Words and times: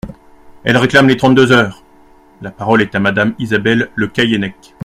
Elle 0.63 0.77
réclame 0.77 1.07
les 1.09 1.15
trente-deux 1.15 1.51
heures! 1.51 1.83
La 2.41 2.49
parole 2.49 2.81
est 2.81 2.95
à 2.95 2.99
Madame 2.99 3.35
Isabelle 3.37 3.91
Le 3.93 4.07
Callennec. 4.07 4.73